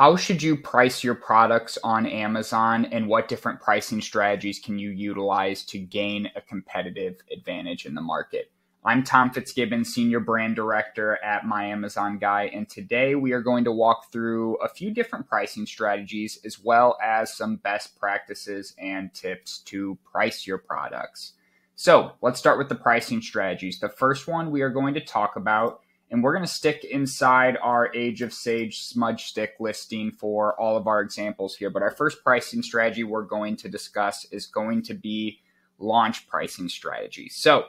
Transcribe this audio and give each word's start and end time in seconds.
how 0.00 0.16
should 0.16 0.42
you 0.42 0.56
price 0.56 1.04
your 1.04 1.14
products 1.14 1.76
on 1.84 2.06
Amazon 2.06 2.86
and 2.86 3.06
what 3.06 3.28
different 3.28 3.60
pricing 3.60 4.00
strategies 4.00 4.58
can 4.58 4.78
you 4.78 4.88
utilize 4.88 5.62
to 5.62 5.78
gain 5.78 6.30
a 6.34 6.40
competitive 6.40 7.20
advantage 7.30 7.84
in 7.84 7.94
the 7.94 8.00
market? 8.00 8.50
I'm 8.82 9.04
Tom 9.04 9.28
Fitzgibbon, 9.28 9.84
Senior 9.84 10.20
Brand 10.20 10.56
Director 10.56 11.22
at 11.22 11.44
My 11.44 11.66
Amazon 11.66 12.16
Guy, 12.16 12.44
and 12.44 12.66
today 12.66 13.14
we 13.14 13.32
are 13.32 13.42
going 13.42 13.64
to 13.64 13.72
walk 13.72 14.10
through 14.10 14.56
a 14.62 14.70
few 14.70 14.90
different 14.90 15.28
pricing 15.28 15.66
strategies 15.66 16.38
as 16.46 16.58
well 16.58 16.96
as 17.04 17.36
some 17.36 17.56
best 17.56 18.00
practices 18.00 18.74
and 18.78 19.12
tips 19.12 19.58
to 19.66 19.98
price 20.10 20.46
your 20.46 20.56
products. 20.56 21.34
So 21.76 22.12
let's 22.22 22.38
start 22.38 22.56
with 22.56 22.70
the 22.70 22.74
pricing 22.74 23.20
strategies. 23.20 23.80
The 23.80 23.90
first 23.90 24.26
one 24.26 24.50
we 24.50 24.62
are 24.62 24.70
going 24.70 24.94
to 24.94 25.04
talk 25.04 25.36
about 25.36 25.82
and 26.10 26.22
we're 26.22 26.32
going 26.32 26.44
to 26.44 26.52
stick 26.52 26.84
inside 26.84 27.56
our 27.62 27.94
Age 27.94 28.20
of 28.22 28.32
Sage 28.32 28.82
smudge 28.82 29.26
stick 29.26 29.54
listing 29.60 30.10
for 30.10 30.60
all 30.60 30.76
of 30.76 30.86
our 30.86 31.00
examples 31.00 31.54
here. 31.54 31.70
But 31.70 31.82
our 31.82 31.92
first 31.92 32.24
pricing 32.24 32.62
strategy 32.62 33.04
we're 33.04 33.22
going 33.22 33.56
to 33.56 33.68
discuss 33.68 34.26
is 34.32 34.46
going 34.46 34.82
to 34.82 34.94
be 34.94 35.40
launch 35.78 36.26
pricing 36.28 36.68
strategy. 36.68 37.28
So 37.28 37.66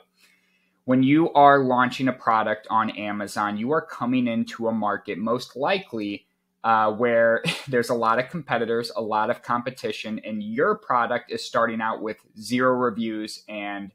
when 0.86 1.04
you 1.04 1.32
are 1.34 1.60
launching 1.60 2.08
a 2.08 2.14
product 2.14 2.68
on 2.70 2.90
Amazon, 2.92 3.58
you 3.58 3.72
are 3.72 3.86
coming 3.86 4.28
into 4.28 4.68
a 4.68 4.72
market 4.72 5.20
most 5.20 5.56
likely 5.56 6.26
uh, 6.64 6.92
where 6.92 7.44
there's 7.68 7.90
a 7.90 7.96
lot 7.96 8.20
of 8.20 8.30
competitors, 8.30 8.92
a 8.96 9.02
lot 9.02 9.30
of 9.30 9.44
competition, 9.44 10.20
and 10.26 10.42
your 10.42 10.76
product 10.76 11.32
is 11.32 11.46
starting 11.46 11.82
out 11.82 12.02
with 12.02 12.18
zero 12.40 12.74
reviews 12.74 13.44
and 13.48 13.92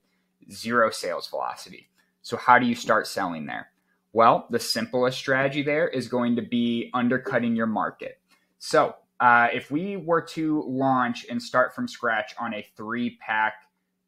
zero 0.53 0.91
sales 0.91 1.29
velocity. 1.29 1.89
So, 2.23 2.37
how 2.37 2.59
do 2.59 2.67
you 2.67 2.75
start 2.75 3.07
selling 3.07 3.47
there? 3.47 3.71
Well, 4.17 4.47
the 4.49 4.59
simplest 4.59 5.19
strategy 5.19 5.61
there 5.61 5.89
is 5.89 6.09
going 6.09 6.37
to 6.37 6.43
be 6.43 6.89
undercutting 6.95 7.55
your 7.55 7.67
market. 7.67 8.19
So, 8.59 8.95
uh, 9.21 9.49
if 9.53 9.71
we 9.71 9.99
were 9.99 10.23
to 10.23 10.65
launch 10.67 11.27
and 11.29 11.43
start 11.43 11.75
from 11.75 11.87
scratch 11.87 12.35
on 12.41 12.55
a 12.55 12.67
three 12.79 13.19
pack 13.21 13.57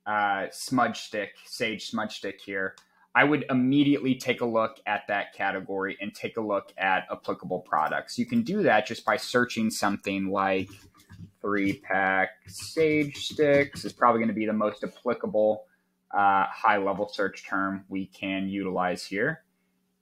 uh, 0.07 0.47
smudge 0.51 1.01
stick, 1.01 1.33
sage 1.45 1.91
smudge 1.91 2.17
stick 2.17 2.41
here, 2.43 2.75
I 3.15 3.25
would 3.25 3.45
immediately 3.51 4.15
take 4.15 4.41
a 4.41 4.47
look 4.47 4.79
at 4.87 5.03
that 5.09 5.35
category 5.35 5.99
and 6.01 6.15
take 6.15 6.39
a 6.39 6.43
look 6.43 6.73
at 6.79 7.05
applicable 7.13 7.61
products. 7.61 8.17
You 8.17 8.25
can 8.25 8.41
do 8.41 8.63
that 8.63 8.87
just 8.87 9.05
by 9.05 9.19
searching 9.19 9.69
something 9.69 10.31
like 10.31 10.71
three 11.43 11.81
pack 11.81 12.31
sage 12.47 13.27
sticks, 13.27 13.85
is 13.85 13.93
probably 13.93 14.21
going 14.21 14.29
to 14.29 14.35
be 14.35 14.47
the 14.47 14.55
most 14.55 14.83
applicable 14.83 15.67
uh, 16.17 16.47
high 16.47 16.79
level 16.79 17.11
search 17.13 17.47
term 17.47 17.85
we 17.91 18.07
can 18.07 18.49
utilize 18.49 19.05
here. 19.05 19.43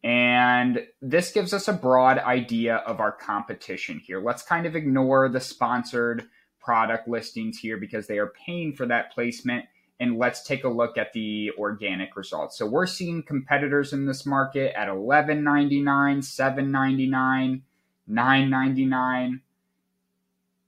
And 0.03 0.87
this 1.03 1.33
gives 1.33 1.53
us 1.53 1.69
a 1.69 1.73
broad 1.73 2.19
idea 2.19 2.77
of 2.77 3.01
our 3.01 3.13
competition 3.13 3.99
here. 3.99 4.21
Let's 4.21 4.43
kind 4.43 4.67
of 4.67 4.77
ignore 4.77 5.29
the 5.29 5.41
sponsored 5.41 6.29
product 6.61 7.09
listings 7.09 7.59
here 7.59 7.77
because 7.77 8.07
they 8.07 8.19
are 8.19 8.33
paying 8.47 8.73
for 8.75 8.87
that 8.87 9.13
placement. 9.13 9.65
And 9.99 10.19
let's 10.19 10.43
take 10.43 10.65
a 10.65 10.69
look 10.69 10.99
at 10.99 11.13
the 11.15 11.53
organic 11.59 12.17
results. 12.17 12.59
So 12.59 12.67
we're 12.67 12.87
seeing 12.87 13.23
competitors 13.23 13.95
in 13.95 14.05
this 14.05 14.27
market 14.27 14.79
at 14.79 14.89
$11.99, 14.89 15.83
$7.99, 15.83 17.63
$9.99 18.09 19.41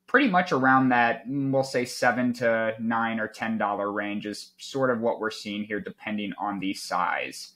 pretty 0.09 0.29
much 0.29 0.51
around 0.51 0.89
that 0.89 1.23
we'll 1.29 1.63
say 1.63 1.85
seven 1.85 2.33
to 2.33 2.75
nine 2.81 3.21
or 3.21 3.29
ten 3.29 3.59
dollar 3.59 3.93
range 3.93 4.27
is 4.27 4.53
sort 4.59 4.91
of 4.91 5.01
what 5.01 5.21
we're 5.21 5.31
seeing 5.31 5.63
here 5.63 5.81
depending 5.81 6.33
on 6.39 6.59
the 6.59 6.75
size 6.75 7.53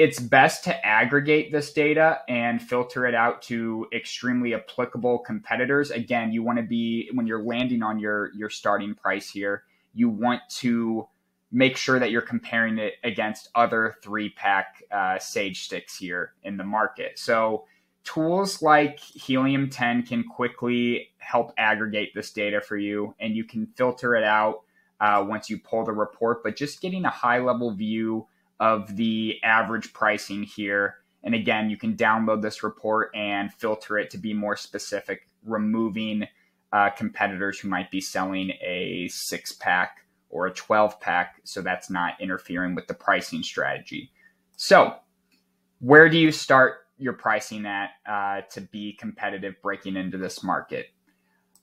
it's 0.00 0.18
best 0.18 0.64
to 0.64 0.86
aggregate 0.86 1.52
this 1.52 1.74
data 1.74 2.20
and 2.26 2.62
filter 2.62 3.04
it 3.04 3.14
out 3.14 3.42
to 3.42 3.86
extremely 3.92 4.54
applicable 4.54 5.18
competitors. 5.18 5.90
Again, 5.90 6.32
you 6.32 6.42
want 6.42 6.56
to 6.56 6.62
be 6.62 7.10
when 7.12 7.26
you're 7.26 7.42
landing 7.42 7.82
on 7.82 7.98
your 7.98 8.32
your 8.32 8.48
starting 8.48 8.94
price 8.94 9.28
here, 9.28 9.64
you 9.92 10.08
want 10.08 10.40
to 10.48 11.06
make 11.52 11.76
sure 11.76 11.98
that 11.98 12.10
you're 12.10 12.22
comparing 12.22 12.78
it 12.78 12.94
against 13.04 13.50
other 13.54 13.96
three 14.02 14.30
pack 14.30 14.82
uh, 14.90 15.18
sage 15.18 15.64
sticks 15.64 15.98
here 15.98 16.32
in 16.44 16.56
the 16.56 16.64
market. 16.64 17.18
So 17.18 17.66
tools 18.02 18.62
like 18.62 18.98
Helium 18.98 19.68
10 19.68 20.04
can 20.04 20.24
quickly 20.24 21.10
help 21.18 21.52
aggregate 21.58 22.14
this 22.14 22.32
data 22.32 22.62
for 22.62 22.78
you, 22.78 23.14
and 23.20 23.36
you 23.36 23.44
can 23.44 23.66
filter 23.76 24.14
it 24.14 24.24
out 24.24 24.62
uh, 24.98 25.22
once 25.28 25.50
you 25.50 25.58
pull 25.58 25.84
the 25.84 25.92
report. 25.92 26.42
But 26.42 26.56
just 26.56 26.80
getting 26.80 27.04
a 27.04 27.10
high 27.10 27.40
level 27.40 27.70
view 27.72 28.26
of 28.60 28.94
the 28.96 29.38
average 29.42 29.92
pricing 29.92 30.42
here. 30.42 30.96
And 31.24 31.34
again, 31.34 31.70
you 31.70 31.76
can 31.76 31.96
download 31.96 32.42
this 32.42 32.62
report 32.62 33.10
and 33.14 33.52
filter 33.52 33.98
it 33.98 34.10
to 34.10 34.18
be 34.18 34.32
more 34.32 34.56
specific, 34.56 35.26
removing 35.44 36.28
uh, 36.72 36.90
competitors 36.90 37.58
who 37.58 37.68
might 37.68 37.90
be 37.90 38.00
selling 38.00 38.52
a 38.62 39.08
six 39.08 39.52
pack 39.52 40.04
or 40.28 40.46
a 40.46 40.52
12 40.52 41.00
pack. 41.00 41.40
So 41.44 41.62
that's 41.62 41.90
not 41.90 42.20
interfering 42.20 42.74
with 42.74 42.86
the 42.86 42.94
pricing 42.94 43.42
strategy. 43.42 44.12
So, 44.56 44.94
where 45.80 46.08
do 46.10 46.18
you 46.18 46.30
start 46.30 46.86
your 46.98 47.14
pricing 47.14 47.64
at 47.64 47.90
uh, 48.06 48.42
to 48.52 48.60
be 48.60 48.92
competitive 48.92 49.54
breaking 49.62 49.96
into 49.96 50.18
this 50.18 50.44
market? 50.44 50.88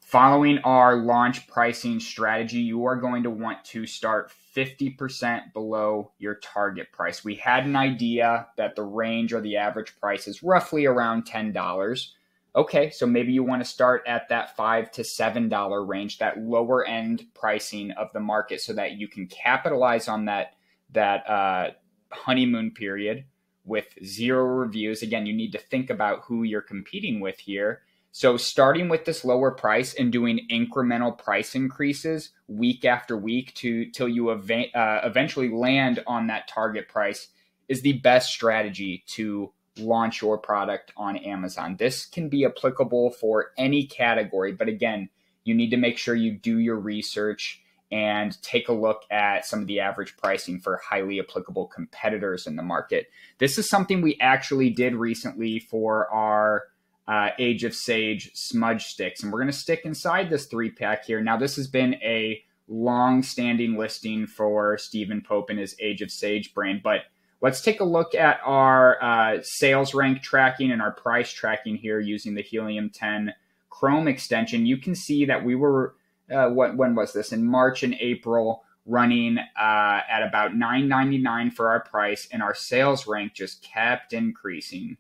Following 0.08 0.60
our 0.60 0.96
launch 0.96 1.48
pricing 1.48 2.00
strategy, 2.00 2.60
you 2.60 2.86
are 2.86 2.96
going 2.96 3.24
to 3.24 3.30
want 3.30 3.66
to 3.66 3.86
start 3.86 4.32
50% 4.56 5.52
below 5.52 6.14
your 6.18 6.36
target 6.36 6.94
price. 6.94 7.26
We 7.26 7.36
had 7.36 7.66
an 7.66 7.76
idea 7.76 8.48
that 8.56 8.78
the 8.78 8.84
range 8.84 9.34
or 9.34 9.42
the 9.42 9.58
average 9.58 10.00
price 10.00 10.26
is 10.26 10.42
roughly 10.42 10.86
around 10.86 11.26
$10. 11.26 12.08
Okay, 12.56 12.90
so 12.90 13.06
maybe 13.06 13.34
you 13.34 13.44
want 13.44 13.62
to 13.62 13.70
start 13.70 14.02
at 14.08 14.30
that 14.30 14.56
5 14.56 14.92
to 14.92 15.02
$7 15.02 15.88
range, 15.90 16.20
that 16.20 16.40
lower 16.40 16.86
end 16.86 17.26
pricing 17.34 17.92
of 17.92 18.08
the 18.14 18.22
market 18.22 18.62
so 18.62 18.72
that 18.72 18.94
you 18.94 19.10
can 19.10 19.28
capitalize 19.28 20.08
on 20.08 20.24
that 20.24 20.54
that 20.94 21.30
uh, 21.30 21.72
honeymoon 22.14 22.72
period 22.72 23.26
with 23.66 23.88
zero 24.06 24.46
reviews. 24.46 25.02
Again, 25.02 25.26
you 25.26 25.34
need 25.34 25.52
to 25.52 25.60
think 25.60 25.90
about 25.90 26.22
who 26.24 26.44
you're 26.44 26.62
competing 26.62 27.20
with 27.20 27.40
here 27.40 27.82
so 28.18 28.36
starting 28.36 28.90
with 28.90 29.06
this 29.06 29.24
lower 29.24 29.52
price 29.52 29.94
and 29.94 30.12
doing 30.12 30.48
incremental 30.50 31.16
price 31.16 31.54
increases 31.54 32.32
week 32.48 32.84
after 32.84 33.16
week 33.16 33.54
to 33.54 33.92
till 33.92 34.10
you 34.10 34.32
ev- 34.32 34.74
uh, 34.74 35.02
eventually 35.04 35.50
land 35.50 36.04
on 36.08 36.26
that 36.26 36.48
target 36.48 36.88
price 36.90 37.28
is 37.68 37.84
the 37.84 37.94
best 38.00 38.32
strategy 38.32 39.04
to 39.06 39.54
launch 39.78 40.24
your 40.24 40.40
product 40.40 40.92
on 40.98 41.16
Amazon. 41.18 41.76
This 41.76 42.08
can 42.08 42.28
be 42.28 42.44
applicable 42.44 43.12
for 43.12 43.52
any 43.56 43.86
category, 43.86 44.52
but 44.52 44.68
again, 44.68 45.10
you 45.44 45.54
need 45.54 45.70
to 45.70 45.78
make 45.78 46.00
sure 46.00 46.16
you 46.16 46.32
do 46.32 46.58
your 46.58 46.80
research 46.80 47.62
and 47.92 48.42
take 48.42 48.68
a 48.68 48.74
look 48.74 49.04
at 49.12 49.46
some 49.46 49.62
of 49.62 49.68
the 49.68 49.80
average 49.80 50.18
pricing 50.18 50.60
for 50.60 50.82
highly 50.84 51.20
applicable 51.20 51.68
competitors 51.68 52.48
in 52.48 52.56
the 52.56 52.64
market. 52.64 53.12
This 53.38 53.60
is 53.60 53.70
something 53.70 54.02
we 54.02 54.18
actually 54.20 54.72
did 54.72 54.96
recently 54.96 55.60
for 55.60 56.10
our 56.10 56.64
uh, 57.08 57.30
Age 57.40 57.64
of 57.64 57.74
Sage 57.74 58.32
smudge 58.34 58.86
sticks. 58.86 59.24
And 59.24 59.32
we're 59.32 59.40
going 59.40 59.52
to 59.52 59.58
stick 59.58 59.82
inside 59.86 60.30
this 60.30 60.46
three 60.46 60.72
pack 60.72 61.06
here. 61.06 61.22
Now, 61.22 61.38
this 61.38 61.56
has 61.56 61.68
been 61.68 61.96
a 61.96 62.42
long 62.68 63.24
standing 63.24 63.78
listing 63.78 64.28
for 64.28 64.78
Steven 64.78 65.22
Pope 65.22 65.50
and 65.50 65.60
his 65.60 65.76
Age 65.80 66.02
of 66.02 66.12
Sage 66.12 66.54
brand, 66.54 66.82
but 66.84 67.02
let's 67.42 67.62
take 67.62 67.80
a 67.80 67.86
look 67.86 68.14
at 68.14 68.40
our 68.44 69.02
uh, 69.02 69.38
sales 69.42 69.94
rank 69.94 70.22
tracking 70.22 70.72
and 70.72 70.82
our 70.82 70.92
price 70.92 71.32
tracking 71.32 71.78
here 71.78 72.00
using 72.00 72.36
the 72.36 72.42
Helium 72.42 72.90
10 72.90 73.34
Chrome 73.70 74.08
extension. 74.08 74.66
You 74.66 74.78
can 74.78 74.96
see 74.96 75.26
that 75.26 75.46
we 75.46 75.56
were, 75.56 75.96
uh, 76.30 76.50
what, 76.50 76.76
when 76.76 76.96
was 76.96 77.14
this? 77.14 77.32
In 77.32 77.46
March 77.46 77.84
and 77.84 77.96
April 78.00 78.64
running 78.86 79.38
uh, 79.38 80.00
at 80.10 80.24
about 80.24 80.52
9.99 80.54 81.54
for 81.54 81.70
our 81.70 81.82
price 81.82 82.28
and 82.32 82.42
our 82.42 82.56
sales 82.56 83.06
rank 83.06 83.34
just 83.34 83.62
kept 83.62 84.14
increasing 84.14 84.98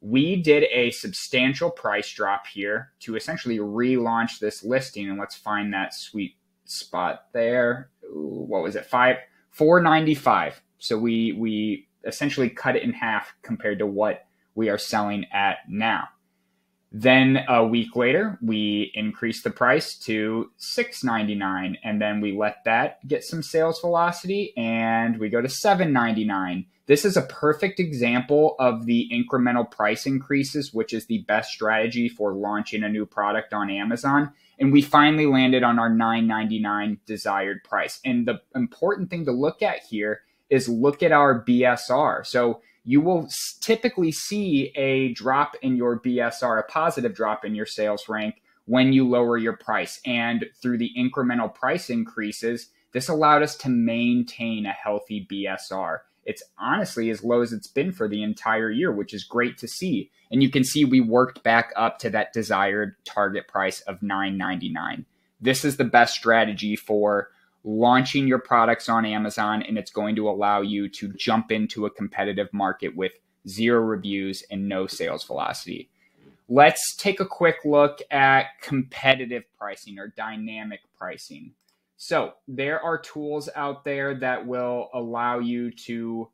we 0.00 0.36
did 0.36 0.64
a 0.72 0.90
substantial 0.92 1.70
price 1.70 2.10
drop 2.12 2.46
here 2.46 2.92
to 3.00 3.16
essentially 3.16 3.58
relaunch 3.58 4.38
this 4.38 4.64
listing. 4.64 5.08
And 5.08 5.18
let's 5.18 5.36
find 5.36 5.72
that 5.72 5.94
sweet 5.94 6.36
spot 6.64 7.26
there. 7.32 7.90
What 8.10 8.62
was 8.62 8.76
it? 8.76 8.86
Five 8.86 9.16
four 9.50 9.80
ninety 9.80 10.14
five. 10.14 10.60
So 10.78 10.98
we 10.98 11.32
we 11.32 11.88
essentially 12.04 12.48
cut 12.48 12.76
it 12.76 12.82
in 12.82 12.92
half 12.92 13.34
compared 13.42 13.78
to 13.80 13.86
what 13.86 14.26
we 14.54 14.70
are 14.70 14.78
selling 14.78 15.26
at 15.32 15.58
now. 15.68 16.08
Then 16.92 17.44
a 17.48 17.64
week 17.64 17.94
later, 17.94 18.36
we 18.42 18.90
increased 18.94 19.44
the 19.44 19.50
price 19.50 19.94
to 20.00 20.50
$6.99 20.58 21.76
and 21.84 22.02
then 22.02 22.20
we 22.20 22.32
let 22.32 22.64
that 22.64 23.06
get 23.06 23.22
some 23.22 23.44
sales 23.44 23.80
velocity 23.80 24.52
and 24.56 25.18
we 25.18 25.28
go 25.28 25.40
to 25.40 25.46
$7.99. 25.48 26.66
This 26.86 27.04
is 27.04 27.16
a 27.16 27.22
perfect 27.22 27.78
example 27.78 28.56
of 28.58 28.86
the 28.86 29.08
incremental 29.12 29.70
price 29.70 30.06
increases, 30.06 30.74
which 30.74 30.92
is 30.92 31.06
the 31.06 31.18
best 31.28 31.52
strategy 31.52 32.08
for 32.08 32.34
launching 32.34 32.82
a 32.82 32.88
new 32.88 33.06
product 33.06 33.54
on 33.54 33.70
Amazon. 33.70 34.32
And 34.58 34.72
we 34.72 34.82
finally 34.82 35.26
landed 35.26 35.62
on 35.62 35.78
our 35.78 35.88
$9.99 35.90 36.98
desired 37.06 37.62
price. 37.62 38.00
And 38.04 38.26
the 38.26 38.40
important 38.56 39.10
thing 39.10 39.26
to 39.26 39.32
look 39.32 39.62
at 39.62 39.84
here 39.88 40.22
is 40.48 40.68
look 40.68 41.04
at 41.04 41.12
our 41.12 41.44
BSR. 41.44 42.26
So 42.26 42.60
you 42.84 43.00
will 43.00 43.28
typically 43.60 44.12
see 44.12 44.72
a 44.74 45.12
drop 45.12 45.56
in 45.62 45.76
your 45.76 46.00
BSR, 46.00 46.58
a 46.58 46.62
positive 46.64 47.14
drop 47.14 47.44
in 47.44 47.54
your 47.54 47.66
sales 47.66 48.08
rank 48.08 48.42
when 48.64 48.92
you 48.92 49.08
lower 49.08 49.36
your 49.36 49.56
price. 49.56 50.00
And 50.06 50.46
through 50.62 50.78
the 50.78 50.90
incremental 50.96 51.52
price 51.54 51.90
increases, 51.90 52.68
this 52.92 53.08
allowed 53.08 53.42
us 53.42 53.56
to 53.56 53.68
maintain 53.68 54.66
a 54.66 54.72
healthy 54.72 55.26
BSR. 55.30 55.98
It's 56.24 56.42
honestly 56.58 57.10
as 57.10 57.24
low 57.24 57.40
as 57.40 57.52
it's 57.52 57.66
been 57.66 57.92
for 57.92 58.08
the 58.08 58.22
entire 58.22 58.70
year, 58.70 58.92
which 58.92 59.14
is 59.14 59.24
great 59.24 59.58
to 59.58 59.68
see. 59.68 60.10
And 60.30 60.42
you 60.42 60.50
can 60.50 60.64
see 60.64 60.84
we 60.84 61.00
worked 61.00 61.42
back 61.42 61.72
up 61.76 61.98
to 62.00 62.10
that 62.10 62.32
desired 62.32 62.94
target 63.04 63.48
price 63.48 63.80
of 63.82 64.00
$9.99. 64.00 65.04
This 65.40 65.64
is 65.64 65.76
the 65.76 65.84
best 65.84 66.14
strategy 66.14 66.76
for 66.76 67.30
launching 67.64 68.26
your 68.26 68.38
products 68.38 68.88
on 68.88 69.04
Amazon, 69.04 69.62
and 69.62 69.76
it's 69.76 69.90
going 69.90 70.16
to 70.16 70.28
allow 70.28 70.62
you 70.62 70.88
to 70.88 71.12
jump 71.14 71.52
into 71.52 71.86
a 71.86 71.90
competitive 71.90 72.48
market 72.52 72.96
with 72.96 73.12
zero 73.48 73.80
reviews 73.80 74.42
and 74.50 74.68
no 74.68 74.86
sales 74.86 75.24
velocity. 75.24 75.90
Let's 76.48 76.96
take 76.96 77.20
a 77.20 77.26
quick 77.26 77.56
look 77.64 78.00
at 78.10 78.60
competitive 78.60 79.44
pricing 79.56 79.98
or 79.98 80.08
dynamic 80.08 80.80
pricing. 80.98 81.52
So, 81.96 82.32
there 82.48 82.82
are 82.82 82.98
tools 82.98 83.48
out 83.54 83.84
there 83.84 84.14
that 84.16 84.46
will 84.46 84.88
allow 84.94 85.38
you 85.38 85.70
to 85.86 86.28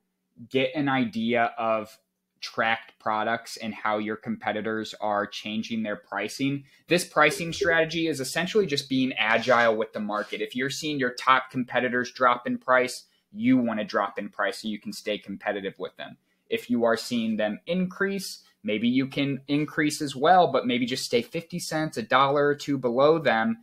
get 0.49 0.71
an 0.75 0.89
idea 0.89 1.53
of 1.59 1.97
tracked 2.41 2.99
products 2.99 3.57
and 3.57 3.75
how 3.75 3.99
your 3.99 4.17
competitors 4.17 4.95
are 5.01 5.27
changing 5.27 5.83
their 5.83 5.97
pricing. 5.97 6.65
This 6.89 7.05
pricing 7.05 7.53
strategy 7.53 8.09
is 8.09 8.21
essentially 8.21 8.67
just 8.67 8.89
being 8.89 9.13
agile 9.15 9.77
with 9.77 9.93
the 9.93 10.01
market. 10.01 10.41
If 10.41 10.55
you're 10.55 10.71
seeing 10.71 10.99
your 10.99 11.15
top 11.15 11.51
competitors 11.51 12.13
drop 12.13 12.47
in 12.47 12.59
price, 12.59 13.05
you 13.33 13.57
want 13.57 13.81
to 13.81 13.85
drop 13.85 14.19
in 14.19 14.29
price 14.29 14.63
so 14.63 14.69
you 14.69 14.81
can 14.81 14.93
stay 14.93 15.19
competitive 15.19 15.75
with 15.79 15.97
them. 15.97 16.17
If 16.49 16.71
you 16.71 16.85
are 16.85 16.97
seeing 16.97 17.37
them 17.37 17.61
increase, 17.67 18.43
maybe 18.63 18.89
you 18.89 19.07
can 19.07 19.41
increase 19.49 20.01
as 20.01 20.15
well, 20.15 20.51
but 20.53 20.67
maybe 20.67 20.87
just 20.87 21.05
stay 21.05 21.23
50 21.23 21.59
cents, 21.59 21.97
a 21.97 22.03
dollar 22.03 22.47
or 22.47 22.55
two 22.55 22.79
below 22.79 23.19
them, 23.19 23.59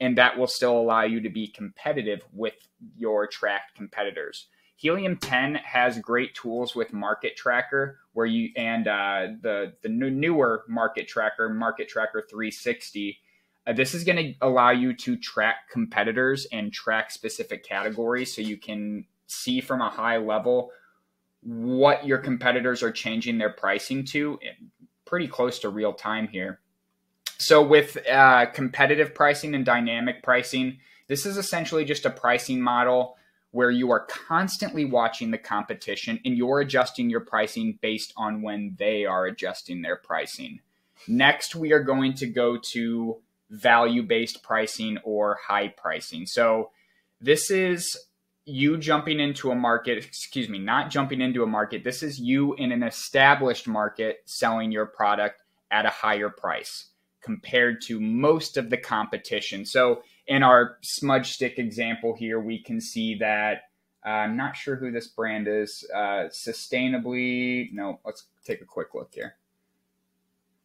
and 0.00 0.18
that 0.18 0.36
will 0.36 0.46
still 0.46 0.76
allow 0.76 1.02
you 1.02 1.20
to 1.20 1.30
be 1.30 1.46
competitive 1.46 2.22
with 2.32 2.54
your 2.96 3.26
tracked 3.26 3.74
competitors. 3.76 4.48
Helium 4.76 5.16
10 5.16 5.54
has 5.54 5.98
great 5.98 6.34
tools 6.34 6.74
with 6.74 6.92
Market 6.92 7.36
Tracker, 7.36 7.98
where 8.12 8.26
you 8.26 8.50
and 8.56 8.88
uh, 8.88 9.28
the 9.40 9.72
the 9.82 9.88
newer 9.88 10.64
Market 10.68 11.06
Tracker, 11.06 11.48
Market 11.48 11.88
Tracker 11.88 12.22
360. 12.28 13.18
Uh, 13.66 13.72
this 13.72 13.94
is 13.94 14.04
going 14.04 14.16
to 14.16 14.34
allow 14.42 14.70
you 14.70 14.92
to 14.94 15.16
track 15.16 15.70
competitors 15.70 16.46
and 16.52 16.72
track 16.72 17.10
specific 17.10 17.64
categories, 17.64 18.34
so 18.34 18.42
you 18.42 18.56
can 18.56 19.06
see 19.26 19.60
from 19.60 19.80
a 19.80 19.88
high 19.88 20.18
level 20.18 20.70
what 21.42 22.06
your 22.06 22.18
competitors 22.18 22.82
are 22.82 22.90
changing 22.90 23.38
their 23.38 23.50
pricing 23.50 24.04
to, 24.04 24.38
pretty 25.04 25.28
close 25.28 25.58
to 25.60 25.68
real 25.68 25.92
time 25.92 26.26
here. 26.28 26.60
So 27.38 27.62
with 27.62 27.98
uh, 28.08 28.46
competitive 28.46 29.14
pricing 29.14 29.54
and 29.54 29.64
dynamic 29.64 30.22
pricing, 30.22 30.78
this 31.08 31.26
is 31.26 31.36
essentially 31.36 31.84
just 31.84 32.06
a 32.06 32.10
pricing 32.10 32.60
model 32.60 33.16
where 33.54 33.70
you 33.70 33.92
are 33.92 34.04
constantly 34.06 34.84
watching 34.84 35.30
the 35.30 35.38
competition 35.38 36.18
and 36.24 36.36
you're 36.36 36.58
adjusting 36.58 37.08
your 37.08 37.20
pricing 37.20 37.78
based 37.80 38.12
on 38.16 38.42
when 38.42 38.74
they 38.80 39.04
are 39.04 39.26
adjusting 39.26 39.80
their 39.80 39.94
pricing. 39.94 40.58
Next, 41.06 41.54
we 41.54 41.72
are 41.72 41.84
going 41.84 42.14
to 42.14 42.26
go 42.26 42.58
to 42.72 43.20
value 43.50 44.02
based 44.02 44.42
pricing 44.42 44.98
or 45.04 45.38
high 45.46 45.68
pricing. 45.68 46.26
So, 46.26 46.72
this 47.20 47.48
is 47.48 47.96
you 48.44 48.76
jumping 48.76 49.20
into 49.20 49.52
a 49.52 49.54
market, 49.54 49.98
excuse 49.98 50.48
me, 50.48 50.58
not 50.58 50.90
jumping 50.90 51.20
into 51.20 51.44
a 51.44 51.46
market. 51.46 51.84
This 51.84 52.02
is 52.02 52.18
you 52.18 52.54
in 52.54 52.72
an 52.72 52.82
established 52.82 53.68
market 53.68 54.16
selling 54.24 54.72
your 54.72 54.86
product 54.86 55.40
at 55.70 55.86
a 55.86 55.90
higher 55.90 56.28
price 56.28 56.88
compared 57.22 57.82
to 57.82 58.00
most 58.00 58.56
of 58.56 58.68
the 58.68 58.78
competition. 58.78 59.64
So, 59.64 60.02
in 60.26 60.42
our 60.42 60.78
smudge 60.82 61.32
stick 61.32 61.58
example 61.58 62.14
here, 62.14 62.40
we 62.40 62.58
can 62.62 62.80
see 62.80 63.16
that 63.16 63.62
uh, 64.06 64.10
I'm 64.10 64.36
not 64.36 64.56
sure 64.56 64.76
who 64.76 64.90
this 64.90 65.06
brand 65.06 65.48
is. 65.48 65.84
Uh, 65.94 66.28
sustainably, 66.28 67.72
no, 67.72 68.00
let's 68.04 68.26
take 68.44 68.60
a 68.60 68.66
quick 68.66 68.94
look 68.94 69.10
here. 69.14 69.36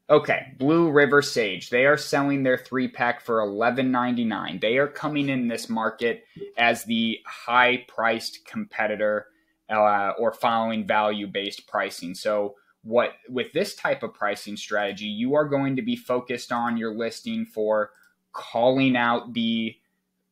Okay, 0.09 0.53
Blue 0.57 0.89
River 0.89 1.21
Sage. 1.21 1.69
They 1.69 1.85
are 1.85 1.97
selling 1.97 2.41
their 2.41 2.57
three 2.57 2.87
pack 2.87 3.21
for 3.21 3.39
$11.99. 3.41 4.59
They 4.59 4.77
are 4.77 4.87
coming 4.87 5.29
in 5.29 5.47
this 5.47 5.69
market 5.69 6.23
as 6.57 6.83
the 6.83 7.19
high 7.27 7.85
priced 7.87 8.43
competitor 8.45 9.27
uh, 9.69 10.13
or 10.17 10.33
following 10.33 10.87
value 10.87 11.27
based 11.27 11.67
pricing. 11.67 12.15
So, 12.15 12.55
what 12.83 13.11
with 13.27 13.51
this 13.53 13.75
type 13.75 14.01
of 14.03 14.13
pricing 14.13 14.57
strategy, 14.57 15.05
you 15.05 15.35
are 15.35 15.45
going 15.45 15.75
to 15.75 15.81
be 15.81 15.95
focused 15.95 16.51
on 16.51 16.75
your 16.75 16.95
listing 16.95 17.45
for 17.45 17.91
calling 18.31 18.95
out 18.95 19.33
the 19.33 19.75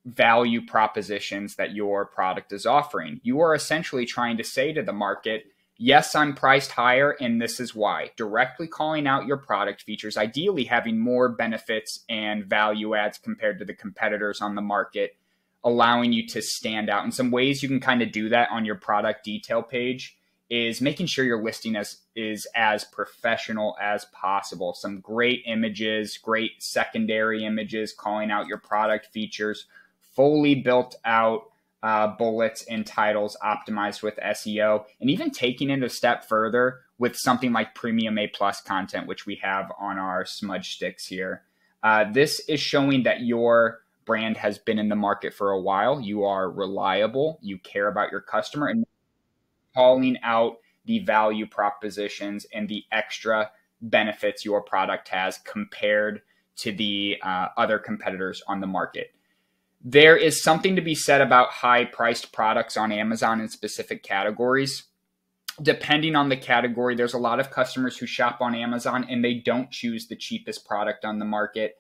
value 0.06 0.66
propositions 0.66 1.56
that 1.56 1.76
your 1.76 2.06
product 2.06 2.54
is 2.54 2.66
offering. 2.66 3.20
You 3.24 3.42
are 3.42 3.54
essentially 3.54 4.06
trying 4.06 4.38
to 4.38 4.44
say 4.44 4.72
to 4.74 4.82
the 4.82 4.94
market, 4.94 5.48
yes, 5.78 6.16
I'm 6.16 6.34
priced 6.34 6.72
higher, 6.72 7.12
and 7.20 7.42
this 7.42 7.60
is 7.60 7.76
why. 7.76 8.12
Directly 8.16 8.68
calling 8.68 9.06
out 9.06 9.28
your 9.28 9.38
product 9.38 9.82
features, 9.82 10.18
ideally 10.18 10.64
having 10.64 10.98
more 10.98 11.30
benefits 11.30 12.06
and 12.10 12.46
value 12.46 12.96
adds 12.96 13.18
compared 13.18 13.60
to 13.60 13.66
the 13.66 13.74
competitors 13.74 14.42
on 14.42 14.56
the 14.56 14.62
market, 14.62 15.18
allowing 15.64 16.14
you 16.14 16.26
to 16.28 16.42
stand 16.42 16.90
out. 16.90 17.04
In 17.04 17.12
some 17.12 17.32
ways, 17.32 17.62
you 17.62 17.68
can 17.68 17.82
kind 17.82 18.02
of 18.02 18.12
do 18.12 18.30
that 18.30 18.50
on 18.52 18.66
your 18.66 18.76
product 18.76 19.26
detail 19.26 19.62
page 19.62 20.17
is 20.50 20.82
making 20.82 21.08
sure 21.08 21.26
your 21.26 21.44
listing 21.44 21.76
as, 21.76 21.98
is 22.16 22.48
as 22.56 22.86
professional 22.86 23.76
as 23.82 24.06
possible. 24.06 24.74
Some 24.74 25.02
great 25.02 25.44
images, 25.46 26.18
great 26.18 26.64
secondary 26.64 27.44
images 27.44 27.94
calling 27.94 28.32
out 28.32 28.48
your 28.48 28.58
product 28.58 29.08
features, 29.08 29.66
fully 30.16 30.56
built 30.56 30.96
out 31.04 31.52
uh, 31.84 32.08
bullets 32.08 32.64
and 32.64 32.86
titles 32.86 33.38
optimized 33.44 34.02
with 34.02 34.16
SEO, 34.18 34.86
and 35.00 35.10
even 35.10 35.32
taking 35.32 35.70
it 35.70 35.84
a 35.84 35.90
step 35.90 36.26
further 36.26 36.82
with 36.98 37.16
something 37.16 37.52
like 37.52 37.76
premium 37.76 38.18
A 38.18 38.28
plus 38.28 38.62
content, 38.62 39.08
which 39.08 39.26
we 39.26 39.36
have 39.36 39.72
on 39.80 39.98
our 39.98 40.26
smudge 40.26 40.76
sticks 40.76 41.06
here. 41.06 41.44
Uh, 41.84 42.06
this 42.12 42.40
is 42.50 42.60
showing 42.60 43.04
that 43.04 43.22
your 43.22 43.82
brand 44.06 44.38
has 44.38 44.58
been 44.58 44.80
in 44.80 44.90
the 44.90 44.96
market 44.96 45.34
for 45.34 45.52
a 45.52 45.60
while. 45.60 46.02
You 46.02 46.24
are 46.24 46.50
reliable. 46.50 47.38
You 47.42 47.60
care 47.60 47.88
about 47.88 48.12
your 48.12 48.22
customer, 48.22 48.68
and 48.68 48.86
calling 49.78 50.18
out 50.24 50.58
the 50.86 50.98
value 51.00 51.46
propositions 51.46 52.48
and 52.52 52.68
the 52.68 52.84
extra 52.92 53.52
benefits 53.80 54.44
your 54.44 54.60
product 54.60 55.08
has 55.10 55.38
compared 55.46 56.22
to 56.56 56.72
the 56.72 57.18
uh, 57.22 57.50
other 57.56 57.78
competitors 57.78 58.42
on 58.48 58.60
the 58.60 58.66
market. 58.66 59.14
There 59.80 60.18
is 60.18 60.42
something 60.42 60.76
to 60.76 60.82
be 60.82 60.96
said 60.96 61.22
about 61.22 61.50
high 61.50 61.86
priced 61.86 62.32
products 62.32 62.76
on 62.76 62.92
Amazon 62.92 63.40
in 63.40 63.50
specific 63.50 64.02
categories. 64.02 64.86
Depending 65.62 66.16
on 66.16 66.30
the 66.30 66.38
category, 66.38 66.96
there's 66.96 67.14
a 67.14 67.20
lot 67.20 67.40
of 67.40 67.52
customers 67.52 67.98
who 67.98 68.08
shop 68.08 68.42
on 68.42 68.56
Amazon 68.56 69.06
and 69.08 69.24
they 69.24 69.36
don't 69.36 69.70
choose 69.70 70.08
the 70.08 70.16
cheapest 70.16 70.66
product 70.66 71.06
on 71.06 71.20
the 71.20 71.26
market 71.26 71.76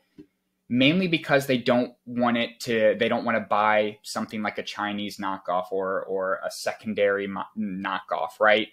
mainly 0.69 1.07
because 1.07 1.47
they 1.47 1.57
don't 1.57 1.93
want 2.05 2.37
it 2.37 2.59
to 2.59 2.95
they 2.99 3.07
don't 3.07 3.23
want 3.23 3.37
to 3.37 3.41
buy 3.41 3.97
something 4.03 4.41
like 4.41 4.57
a 4.57 4.63
chinese 4.63 5.17
knockoff 5.17 5.71
or 5.71 6.03
or 6.03 6.39
a 6.45 6.51
secondary 6.51 7.27
knockoff 7.57 8.39
right? 8.39 8.69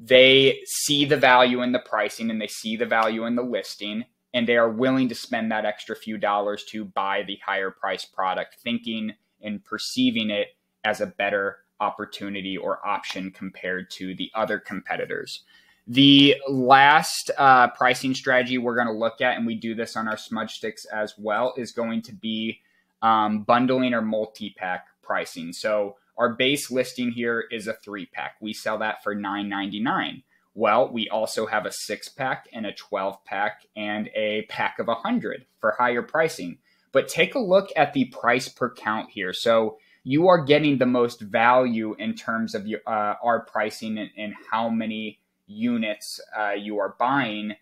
They 0.00 0.60
see 0.64 1.04
the 1.04 1.18
value 1.18 1.62
in 1.62 1.72
the 1.72 1.78
pricing 1.78 2.30
and 2.30 2.40
they 2.40 2.46
see 2.46 2.76
the 2.76 2.86
value 2.86 3.26
in 3.26 3.36
the 3.36 3.42
listing 3.42 4.04
and 4.32 4.48
they 4.48 4.56
are 4.56 4.70
willing 4.70 5.08
to 5.10 5.14
spend 5.14 5.52
that 5.52 5.66
extra 5.66 5.94
few 5.94 6.16
dollars 6.16 6.64
to 6.70 6.84
buy 6.84 7.22
the 7.22 7.38
higher 7.44 7.70
price 7.70 8.04
product 8.04 8.56
thinking 8.62 9.12
and 9.42 9.64
perceiving 9.64 10.30
it 10.30 10.48
as 10.84 11.00
a 11.00 11.06
better 11.06 11.58
opportunity 11.80 12.56
or 12.56 12.84
option 12.86 13.30
compared 13.30 13.90
to 13.90 14.14
the 14.14 14.30
other 14.34 14.58
competitors 14.58 15.42
the 15.86 16.36
last 16.48 17.30
uh, 17.36 17.68
pricing 17.68 18.14
strategy 18.14 18.58
we're 18.58 18.74
going 18.74 18.86
to 18.86 18.92
look 18.92 19.20
at, 19.20 19.36
and 19.36 19.46
we 19.46 19.54
do 19.54 19.74
this 19.74 19.96
on 19.96 20.08
our 20.08 20.16
smudge 20.16 20.52
sticks 20.52 20.84
as 20.86 21.14
well, 21.18 21.54
is 21.56 21.72
going 21.72 22.02
to 22.02 22.14
be 22.14 22.60
um, 23.02 23.42
bundling 23.42 23.94
or 23.94 24.02
multi 24.02 24.54
pack 24.56 24.86
pricing. 25.02 25.52
So 25.52 25.96
our 26.16 26.34
base 26.34 26.70
listing 26.70 27.10
here 27.10 27.44
is 27.50 27.66
a 27.66 27.74
three 27.74 28.06
pack. 28.06 28.36
We 28.40 28.52
sell 28.52 28.78
that 28.78 29.02
for 29.02 29.14
$9.99. 29.14 30.22
Well, 30.54 30.92
we 30.92 31.08
also 31.08 31.46
have 31.46 31.66
a 31.66 31.72
six 31.72 32.08
pack 32.08 32.46
and 32.52 32.66
a 32.66 32.72
12 32.72 33.24
pack 33.24 33.66
and 33.74 34.08
a 34.14 34.42
pack 34.42 34.78
of 34.78 34.86
100 34.86 35.46
for 35.58 35.74
higher 35.78 36.02
pricing. 36.02 36.58
But 36.92 37.08
take 37.08 37.34
a 37.34 37.40
look 37.40 37.70
at 37.74 37.94
the 37.94 38.04
price 38.06 38.48
per 38.48 38.72
count 38.72 39.10
here. 39.10 39.32
So 39.32 39.78
you 40.04 40.28
are 40.28 40.44
getting 40.44 40.78
the 40.78 40.86
most 40.86 41.22
value 41.22 41.96
in 41.98 42.14
terms 42.14 42.54
of 42.54 42.66
your, 42.66 42.80
uh, 42.86 43.14
our 43.22 43.40
pricing 43.46 43.96
and, 43.98 44.10
and 44.18 44.34
how 44.50 44.68
many 44.68 45.18
units 45.46 46.20
uh, 46.38 46.50
you 46.50 46.78
are 46.78 46.94
buying 46.98 47.54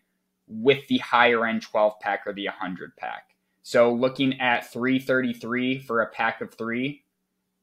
with 0.46 0.86
the 0.88 0.98
higher 0.98 1.46
end 1.46 1.62
12 1.62 1.98
pack 2.00 2.26
or 2.26 2.32
the 2.32 2.46
100 2.46 2.96
pack. 2.96 3.34
So 3.62 3.92
looking 3.92 4.40
at 4.40 4.72
333 4.72 5.78
for 5.78 6.02
a 6.02 6.08
pack 6.08 6.40
of 6.40 6.54
three, 6.54 7.04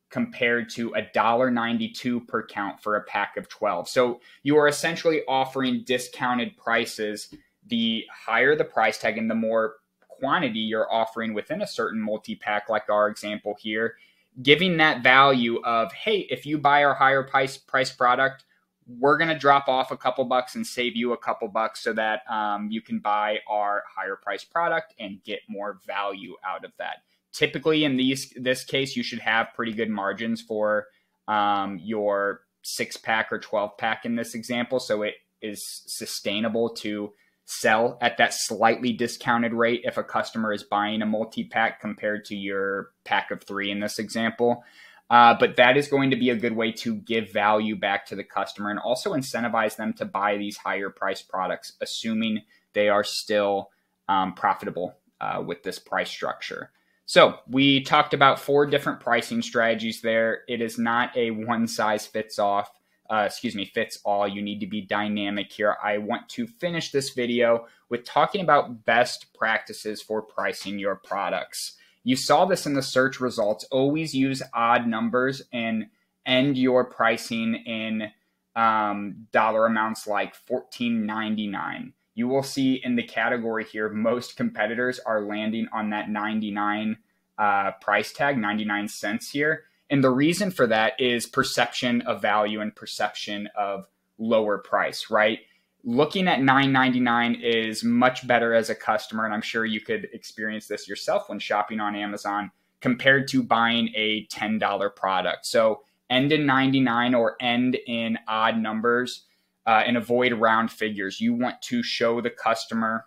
compared 0.10 0.70
to 0.70 0.92
$1.92 0.92 2.28
per 2.28 2.46
count 2.46 2.82
for 2.82 2.96
a 2.96 3.04
pack 3.04 3.36
of 3.38 3.50
12. 3.50 3.90
So 3.90 4.22
you 4.44 4.58
are 4.58 4.68
essentially 4.68 5.22
offering 5.28 5.84
discounted 5.86 6.56
prices. 6.58 7.34
The 7.68 8.06
higher 8.26 8.56
the 8.56 8.64
price 8.64 8.98
tag 8.98 9.18
and 9.18 9.30
the 9.30 9.36
more 9.36 9.76
quantity 10.08 10.60
you're 10.60 10.92
offering 10.92 11.34
within 11.34 11.62
a 11.62 11.68
certain 11.68 12.02
multi 12.02 12.36
pack, 12.36 12.70
like 12.70 12.90
our 12.90 13.08
example 13.10 13.56
here, 13.60 13.96
giving 14.42 14.78
that 14.78 15.04
value 15.04 15.62
of, 15.64 15.92
hey, 15.92 16.20
if 16.30 16.46
you 16.46 16.58
buy 16.58 16.84
our 16.84 16.94
higher 16.94 17.24
price, 17.24 17.58
price 17.58 17.92
product, 17.92 18.46
we're 18.88 19.18
going 19.18 19.30
to 19.30 19.38
drop 19.38 19.68
off 19.68 19.92
a 19.92 19.98
couple 19.98 20.24
bucks 20.26 20.56
and 20.56 20.66
save 20.66 20.96
you 20.96 21.12
a 21.14 21.18
couple 21.18 21.48
bucks 21.48 21.82
so 21.84 21.94
that 21.94 22.22
um, 22.30 22.70
you 22.72 22.82
can 22.82 23.00
buy 23.00 23.38
our 23.50 23.84
higher 23.94 24.16
price 24.16 24.46
product 24.46 24.94
and 25.00 25.22
get 25.24 25.40
more 25.50 25.80
value 25.86 26.36
out 26.46 26.64
of 26.64 26.72
that. 26.78 26.98
Typically 27.34 27.84
in 27.84 27.98
these 27.98 28.34
this 28.36 28.64
case 28.64 28.96
you 28.96 29.04
should 29.04 29.20
have 29.20 29.48
pretty 29.56 29.74
good 29.74 29.90
margins 29.90 30.42
for 30.42 30.88
um, 31.28 31.80
your 31.84 32.42
six 32.64 32.98
pack 32.98 33.32
or 33.32 33.40
12 33.40 33.78
pack 33.78 34.06
in 34.06 34.16
this 34.16 34.34
example. 34.34 34.80
So 34.80 35.04
it 35.04 35.16
is 35.42 35.84
sustainable 35.86 36.70
to 36.76 37.14
sell 37.46 37.98
at 38.02 38.18
that 38.18 38.34
slightly 38.34 38.92
discounted 38.92 39.54
rate 39.54 39.82
if 39.84 39.98
a 39.98 40.04
customer 40.04 40.52
is 40.52 40.64
buying 40.64 41.02
a 41.02 41.06
multi-pack 41.06 41.80
compared 41.80 42.26
to 42.26 42.36
your 42.36 42.90
pack 43.06 43.32
of 43.32 43.42
three 43.44 43.72
in 43.72 43.80
this 43.80 44.00
example 44.00 44.64
uh, 45.10 45.36
but 45.40 45.56
that 45.56 45.78
is 45.78 45.88
going 45.88 46.10
to 46.10 46.18
be 46.18 46.30
a 46.30 46.36
good 46.36 46.56
way 46.56 46.72
to 46.72 46.96
give 46.96 47.32
value 47.32 47.76
back 47.76 48.06
to 48.06 48.16
the 48.16 48.24
customer 48.24 48.70
and 48.70 48.80
also 48.80 49.14
incentivize 49.14 49.76
them 49.76 49.94
to 49.94 50.06
buy 50.06 50.38
these 50.38 50.58
higher 50.58 50.90
price 50.90 51.22
products 51.22 51.74
assuming 51.82 52.42
they 52.74 52.90
are 52.90 53.04
still 53.04 53.70
um, 54.10 54.34
profitable 54.34 54.96
uh, 55.22 55.42
with 55.46 55.64
this 55.64 55.80
price 55.80 56.10
structure 56.10 56.72
so 57.08 57.40
we 57.50 57.82
talked 57.84 58.14
about 58.14 58.38
four 58.38 58.66
different 58.66 59.00
pricing 59.00 59.42
strategies 59.42 60.02
there. 60.02 60.42
It 60.50 60.62
is 60.62 60.78
not 60.78 61.16
a 61.16 61.32
one 61.32 61.66
size 61.66 62.06
fits 62.06 62.38
off. 62.38 62.70
Uh, 63.10 63.24
excuse 63.26 63.56
me, 63.56 63.64
fits 63.64 64.00
all. 64.04 64.28
You 64.28 64.42
need 64.42 64.60
to 64.60 64.68
be 64.68 64.82
dynamic 64.82 65.50
here. 65.50 65.78
I 65.82 66.00
want 66.00 66.28
to 66.32 66.46
finish 66.46 66.92
this 66.92 67.12
video 67.12 67.68
with 67.88 68.04
talking 68.04 68.42
about 68.42 68.84
best 68.84 69.34
practices 69.34 70.02
for 70.02 70.22
pricing 70.22 70.78
your 70.78 70.96
products. 70.96 71.77
You 72.08 72.16
saw 72.16 72.46
this 72.46 72.66
in 72.66 72.74
the 72.74 72.82
search 72.82 73.20
results. 73.20 73.66
Always 73.66 74.16
use 74.16 74.42
odd 74.54 74.88
numbers 74.88 75.42
and 75.52 75.88
end 76.26 76.58
your 76.58 76.86
pricing 76.86 77.56
in 77.56 78.12
um, 78.56 79.28
dollar 79.32 79.66
amounts 79.66 80.08
like 80.08 80.34
$14.99 80.48 81.94
you 82.18 82.28
will 82.28 82.42
see 82.42 82.82
in 82.84 82.96
the 82.96 83.04
category 83.04 83.64
here, 83.64 83.90
most 83.90 84.38
competitors 84.38 85.00
are 85.06 85.22
landing 85.22 85.68
on 85.72 85.92
that 85.92 86.10
99 86.10 86.98
uh, 87.38 87.72
price 87.80 88.12
tag, 88.12 88.40
99 88.40 88.88
cents 88.88 89.30
here. 89.30 89.66
And 89.92 90.04
the 90.04 90.10
reason 90.10 90.50
for 90.50 90.66
that 90.66 90.94
is 91.00 91.28
perception 91.28 92.02
of 92.02 92.20
value 92.20 92.60
and 92.60 92.76
perception 92.76 93.50
of 93.56 93.88
lower 94.18 94.58
price, 94.58 95.12
right? 95.12 95.42
Looking 95.84 96.28
at 96.28 96.40
9.99 96.40 97.42
is 97.42 97.84
much 97.84 98.28
better 98.28 98.54
as 98.54 98.70
a 98.70 98.76
customer, 98.76 99.26
and 99.26 99.34
I'm 99.34 99.42
sure 99.42 99.66
you 99.66 99.80
could 99.80 100.10
experience 100.12 100.68
this 100.68 100.88
yourself 100.88 101.30
when 101.30 101.40
shopping 101.40 101.80
on 101.80 101.96
Amazon 101.96 102.52
compared 102.82 103.28
to 103.30 103.44
buying 103.44 103.90
a 103.96 104.28
$10 104.28 104.96
product. 104.96 105.46
So 105.46 105.82
end 106.10 106.32
in 106.32 106.46
99 106.46 107.16
or 107.16 107.36
end 107.42 107.78
in 107.88 108.18
odd 108.28 108.58
numbers 108.58 109.26
uh, 109.66 109.84
and 109.86 109.98
avoid 109.98 110.34
round 110.34 110.72
figures. 110.72 111.20
You 111.20 111.34
want 111.34 111.62
to 111.64 111.84
show 111.84 112.22
the 112.22 112.30
customer 112.30 113.06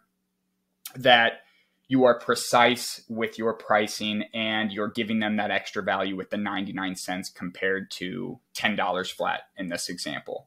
that 0.95 1.41
you 1.89 2.05
are 2.05 2.19
precise 2.19 3.03
with 3.09 3.37
your 3.37 3.53
pricing 3.53 4.25
and 4.33 4.71
you're 4.71 4.91
giving 4.91 5.19
them 5.19 5.37
that 5.37 5.51
extra 5.51 5.83
value 5.83 6.17
with 6.17 6.31
the 6.31 6.37
99 6.37 6.95
cents 6.95 7.29
compared 7.29 7.91
to 7.91 8.39
$10 8.55 9.11
flat 9.11 9.43
in 9.57 9.69
this 9.69 9.89
example. 9.89 10.47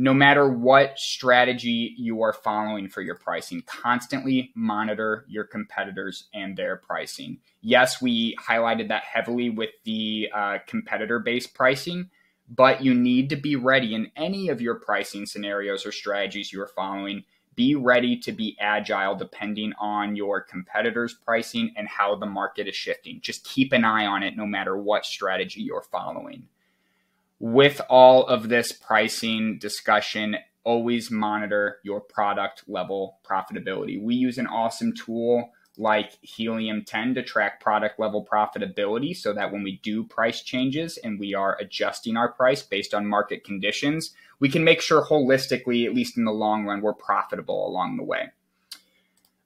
No 0.00 0.14
matter 0.14 0.48
what 0.48 0.96
strategy 0.96 1.92
you 1.98 2.22
are 2.22 2.32
following 2.32 2.88
for 2.88 3.02
your 3.02 3.16
pricing, 3.16 3.62
constantly 3.66 4.52
monitor 4.54 5.24
your 5.26 5.42
competitors 5.42 6.28
and 6.32 6.56
their 6.56 6.76
pricing. 6.76 7.38
Yes, 7.62 8.00
we 8.00 8.36
highlighted 8.36 8.86
that 8.88 9.02
heavily 9.02 9.50
with 9.50 9.70
the 9.82 10.28
uh, 10.32 10.58
competitor 10.68 11.18
based 11.18 11.52
pricing, 11.52 12.10
but 12.48 12.80
you 12.80 12.94
need 12.94 13.28
to 13.30 13.36
be 13.36 13.56
ready 13.56 13.96
in 13.96 14.12
any 14.16 14.50
of 14.50 14.60
your 14.60 14.76
pricing 14.76 15.26
scenarios 15.26 15.84
or 15.84 15.90
strategies 15.90 16.52
you 16.52 16.62
are 16.62 16.68
following. 16.68 17.24
Be 17.56 17.74
ready 17.74 18.16
to 18.20 18.30
be 18.30 18.56
agile 18.60 19.16
depending 19.16 19.72
on 19.80 20.14
your 20.14 20.40
competitors' 20.40 21.12
pricing 21.12 21.74
and 21.76 21.88
how 21.88 22.14
the 22.14 22.24
market 22.24 22.68
is 22.68 22.76
shifting. 22.76 23.18
Just 23.20 23.44
keep 23.44 23.72
an 23.72 23.84
eye 23.84 24.06
on 24.06 24.22
it 24.22 24.36
no 24.36 24.46
matter 24.46 24.76
what 24.78 25.04
strategy 25.04 25.62
you're 25.62 25.82
following. 25.82 26.46
With 27.40 27.80
all 27.88 28.26
of 28.26 28.48
this 28.48 28.72
pricing 28.72 29.58
discussion, 29.58 30.36
always 30.64 31.10
monitor 31.10 31.78
your 31.84 32.00
product 32.00 32.64
level 32.66 33.18
profitability. 33.24 34.02
We 34.02 34.16
use 34.16 34.38
an 34.38 34.48
awesome 34.48 34.92
tool 34.92 35.52
like 35.76 36.18
Helium 36.22 36.84
10 36.84 37.14
to 37.14 37.22
track 37.22 37.60
product 37.60 38.00
level 38.00 38.26
profitability 38.26 39.16
so 39.16 39.32
that 39.32 39.52
when 39.52 39.62
we 39.62 39.78
do 39.84 40.02
price 40.02 40.42
changes 40.42 40.98
and 40.98 41.20
we 41.20 41.32
are 41.32 41.56
adjusting 41.60 42.16
our 42.16 42.32
price 42.32 42.62
based 42.62 42.92
on 42.92 43.06
market 43.06 43.44
conditions, 43.44 44.12
we 44.40 44.48
can 44.48 44.64
make 44.64 44.80
sure 44.80 45.04
holistically, 45.04 45.86
at 45.86 45.94
least 45.94 46.18
in 46.18 46.24
the 46.24 46.32
long 46.32 46.64
run, 46.64 46.80
we're 46.80 46.92
profitable 46.92 47.68
along 47.68 47.96
the 47.96 48.02
way. 48.02 48.30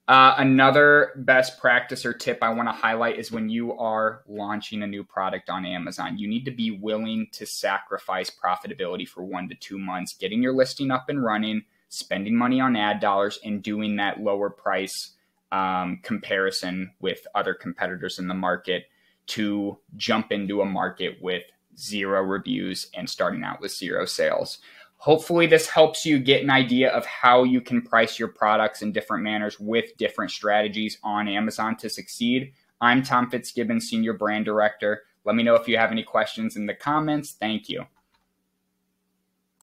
Uh, 0.09 0.35
another 0.39 1.13
best 1.17 1.61
practice 1.61 2.05
or 2.05 2.13
tip 2.13 2.39
I 2.43 2.53
want 2.53 2.69
to 2.69 2.73
highlight 2.73 3.19
is 3.19 3.31
when 3.31 3.49
you 3.49 3.73
are 3.79 4.23
launching 4.27 4.83
a 4.83 4.87
new 4.87 5.05
product 5.05 5.49
on 5.49 5.65
Amazon, 5.65 6.19
you 6.19 6.29
need 6.29 6.45
to 6.47 6.51
be 6.51 6.73
willing 6.73 7.29
to 7.33 7.47
sacrifice 7.47 8.31
profitability 8.31 9.07
for 9.07 9.23
one 9.23 9.49
to 9.49 9.55
two 9.55 9.79
months, 9.79 10.15
getting 10.15 10.43
your 10.43 10.55
listing 10.55 10.91
up 10.91 11.09
and 11.09 11.23
running, 11.23 11.63
spending 11.89 12.35
money 12.35 12.61
on 12.61 12.75
ad 12.75 12.99
dollars, 12.99 13.39
and 13.45 13.63
doing 13.63 13.97
that 13.97 14.21
lower 14.21 14.51
price 14.51 15.13
um, 15.53 16.01
comparison 16.03 16.91
with 17.01 17.25
other 17.35 17.55
competitors 17.55 18.19
in 18.19 18.27
the 18.27 18.35
market 18.35 18.87
to 19.29 19.79
jump 19.97 20.33
into 20.33 20.63
a 20.63 20.67
market 20.67 21.19
with 21.21 21.45
zero 21.79 22.23
reviews 22.23 22.89
and 22.95 23.09
starting 23.09 23.45
out 23.45 23.61
with 23.61 23.71
zero 23.71 24.05
sales. 24.05 24.59
Hopefully, 25.03 25.49
this 25.49 25.67
helps 25.67 26.07
you 26.07 26.21
get 26.21 26.45
an 26.45 26.51
idea 26.51 26.89
of 26.89 27.05
how 27.05 27.43
you 27.43 27.61
can 27.61 27.83
price 27.83 28.21
your 28.21 28.29
products 28.29 28.83
in 28.83 28.93
different 28.93 29.25
manners 29.25 29.59
with 29.59 29.97
different 29.97 30.31
strategies 30.31 30.97
on 31.03 31.27
Amazon 31.27 31.77
to 31.79 31.91
succeed. 31.91 32.53
I'm 32.81 33.03
Tom 33.03 33.29
Fitzgibbon, 33.29 33.81
Senior 33.81 34.13
Brand 34.13 34.45
Director. 34.45 35.03
Let 35.25 35.35
me 35.35 35.43
know 35.43 35.57
if 35.57 35.67
you 35.67 35.77
have 35.77 35.91
any 35.91 36.05
questions 36.05 36.55
in 36.55 36.67
the 36.67 36.75
comments. 36.75 37.33
Thank 37.33 37.69
you. 37.69 37.85